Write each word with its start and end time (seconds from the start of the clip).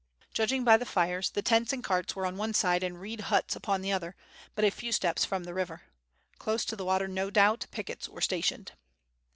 Judging 0.33 0.63
by 0.63 0.77
the 0.77 0.85
fires 0.87 1.29
the 1.29 1.43
tents 1.43 1.71
and 1.71 1.83
carts 1.83 2.15
were 2.15 2.25
on 2.25 2.35
one 2.35 2.55
side 2.55 2.81
and 2.81 2.99
reed 2.99 3.19
huts 3.21 3.55
upon 3.55 3.81
the 3.83 3.91
other, 3.91 4.15
but 4.55 4.65
a 4.65 4.71
few 4.71 4.91
steps 4.91 5.25
from 5.25 5.43
the 5.43 5.53
river. 5.53 5.83
Close 6.39 6.65
to 6.65 6.75
the 6.75 6.83
water, 6.85 7.07
no 7.07 7.29
doubt, 7.29 7.67
pickets 7.69 8.09
were 8.09 8.19
stationed. 8.19 8.71